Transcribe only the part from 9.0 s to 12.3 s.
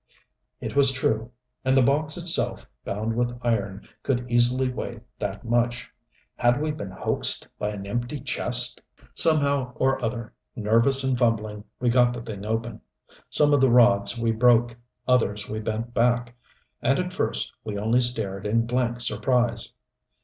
Somehow or other, nervous and fumbling, we got the